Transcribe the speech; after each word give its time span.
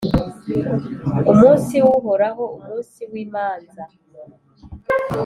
Umunsi 1.31 1.75
w’Uhoraho, 1.85 2.43
umunsi 2.57 3.01
w’imanza 3.11 3.83